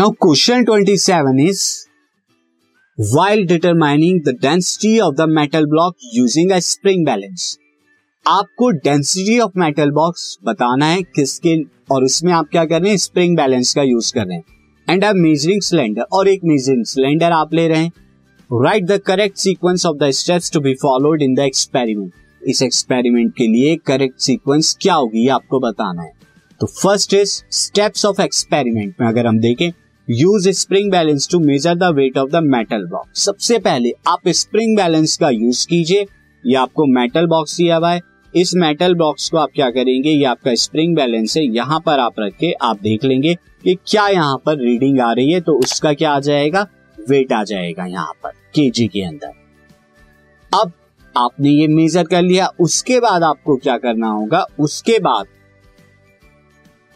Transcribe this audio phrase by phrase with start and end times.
[0.00, 1.86] Now, question 27 is,
[2.98, 7.56] while determining the density of the metal block using a spring balance,
[8.26, 12.96] आपको density of metal box बताना है किसके, और उसमें आप क्या कर रहे हैं?
[12.96, 14.44] स्प्रिंग बैलेंस का यूज़ कर रहे हैं।
[14.90, 17.92] एंड अ मेजरिंग सिलेंडर और एक मेजरिंग सिलेंडर आप ले रहे हैं।
[18.52, 22.12] Write the correct sequence of the steps to be followed in the experiment
[22.46, 26.12] इस एक्सपेरिमेंट के लिए करेक्ट सीक्वेंस क्या होगी आपको बताना है।
[26.60, 29.72] तो first is steps of experiment में अगर हम देखें
[30.08, 34.76] use spring balance to measure the weight of the metal box सबसे पहले आप स्प्रिंग
[34.76, 36.06] बैलेंस का यूज़ कीजिए।
[36.44, 38.00] ये आपको मेटल बॉक्स दिया हुआ है।
[38.34, 40.10] इस मेटल बॉक्स को आप क्या करेंगे?
[40.10, 44.06] ये आपका स्प्रिंग बैलेंस है। यहाँ पर आप रख के आप देख लेंगे कि क्या
[44.08, 46.66] यहाँ पर रीडिंग आ रही है तो उसका क्या आ जाएगा?
[46.98, 49.32] वेट आ जाएगा यहाँ पर केजी के अंदर।
[50.52, 50.72] अब
[51.14, 54.46] आपने ये मेजर कर लिया। उसके बाद आपको क्या करना होगा?
[54.60, 55.26] उसके बाद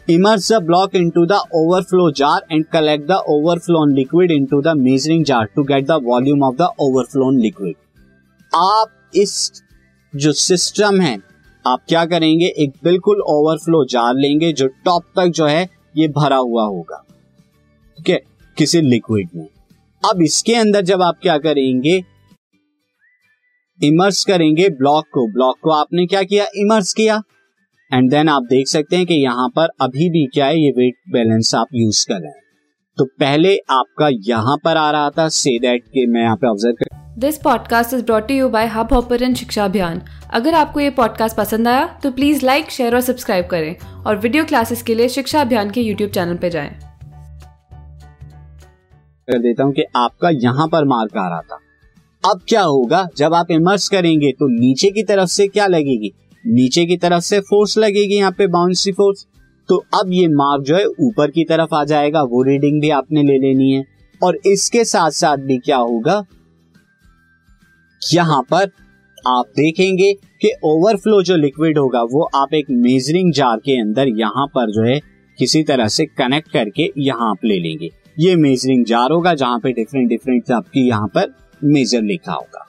[0.09, 1.31] immerse the block into the
[1.81, 6.43] overflow jar and collect the on liquid into the measuring jar to get the volume
[6.43, 7.75] of the over overflow liquid
[8.55, 9.63] आप इस
[10.15, 11.19] जो सिस्टम है,
[11.67, 12.45] आप क्या करेंगे?
[12.45, 17.05] एक बिल्कुल ओवरफ्लो जार लेंगे जो टॉप तक जो है, ये भरा हुआ होगा।
[17.97, 18.21] ठीक है
[18.57, 19.47] किसी लिक्विड में।
[20.11, 22.03] अब इसके अंदर जब आप क्या करेंगे?
[23.83, 26.45] इमर्स करेंगे ब्लॉक को। ब्लॉक को आपने क्या किया?
[26.55, 27.23] इमर्स किया।
[27.93, 30.93] एंड देन आप देख सकते हैं कि यहाँ पर अभी भी क्या है ये वेट
[31.13, 32.39] बैलेंस आप यूज़ कर रहे हैं।
[32.97, 36.73] तो पहले आपका यहाँ पर आ रहा था से दैट के मैं यहाँ पे ऑब्ज़र्व
[36.73, 40.01] कर this podcast is brought you by Hub Hopper Shiksha Abhiyan
[40.33, 44.45] अगर आपको ये पॉडकास्ट पसंद आया तो प्लीज़ लाइक शेयर और सब्सक्राइब करें। और वीडियो
[44.45, 46.69] क्लासेस के लिए शिक्षा अभियान के यूट्यूब चैनल पर जाए।
[49.27, 51.59] कर देता हूँ कि आपका यहाँ पर मार्क आ रहा था।
[52.23, 53.07] अब क्या होगा?
[53.17, 56.13] जब आप इमर्स करेंगे तो नीचे की तरफ़ से क्या लगेगी?
[56.43, 59.25] नीचे की तरफ़ से फोर्स लगेगी यहाँ पे बाउंसी फोर्स
[59.69, 63.21] तो अब ये मार्क जो है ऊपर की तरफ़ आ जाएगा। वो रीडिंग भी आपने
[63.23, 63.83] ले लेनी है।
[64.21, 66.23] और इसके साथ साथ भी क्या होगा?
[68.01, 68.71] यहाँ पर
[69.27, 74.45] आप देखेंगे कि ओवरफ्लो जो लिक्विड होगा, वो आप एक मेजरिंग जार के अंदर यहाँ
[74.47, 74.99] पर जो है
[75.39, 77.89] किसी तरह से कनेक्ट करके यहाँ आप ले लेंगे।
[78.19, 82.67] ये मेजरिंग जार होगा जहाँ पे डिफरेंट डिफरेंट आपकी यहाँ पर मेजर लिखा होगा।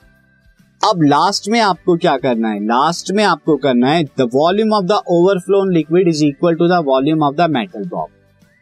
[0.83, 2.59] अब लास्ट में आपको क्या करना है?
[2.59, 6.81] लास्ट में आपको करना है the volume of the overflown liquid is equal to the
[6.85, 8.09] volume of the metal block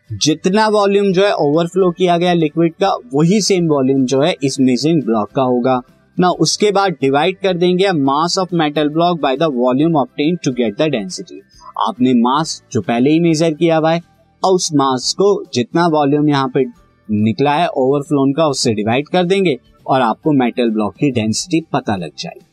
[0.09, 4.59] जितना वॉल्यूम जो है ओवरफ्लो किया गया लिक्विड का, वही सेम वॉल्यूम जो है इस
[4.59, 5.81] मेजरिंग ब्लॉक का होगा।
[6.17, 10.51] ना उसके बाद डिवाइड कर देंगे mass of metal block by the volume obtain to
[10.51, 11.41] get the density
[11.87, 14.01] आपने मास जो पहले ही मेजर किया हुआ है
[14.43, 16.65] और उस मास को जितना वॉल्यूम यहाँ पे
[17.09, 21.95] निकला है ओवरफ्लोन का, उससे डिवाइड कर देंगे। और आपको मेटल ब्लॉक की डेंसिटी पता
[21.95, 22.50] लग जाएगी।